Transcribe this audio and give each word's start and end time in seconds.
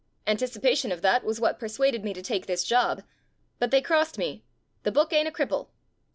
An 0.25 0.35
ticipation 0.35 0.91
of 0.91 1.03
that 1.03 1.23
was 1.23 1.39
what 1.39 1.59
persuaded 1.59 2.03
me 2.03 2.11
to 2.11 2.23
take 2.23 2.47
this 2.47 2.63
job. 2.63 3.03
But 3.59 3.69
they 3.69 3.83
crossed 3.83 4.17
me. 4.17 4.43
The 4.81 4.91
book 4.91 5.13
ain't 5.13 5.27
a 5.27 5.31
cripple. 5.31 5.67